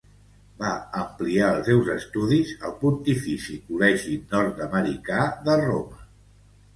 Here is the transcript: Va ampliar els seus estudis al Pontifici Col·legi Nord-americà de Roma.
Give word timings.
Va 0.61 0.69
ampliar 1.01 1.49
els 1.57 1.67
seus 1.71 1.91
estudis 1.95 2.53
al 2.69 2.73
Pontifici 2.79 3.57
Col·legi 3.67 4.15
Nord-americà 4.31 5.19
de 5.49 5.59
Roma. 5.61 6.01